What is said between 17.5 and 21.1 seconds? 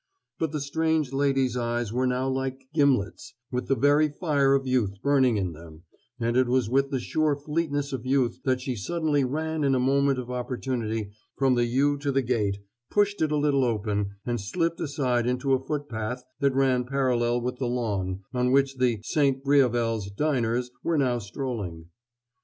the lawn on which the "St. Briavels" diners were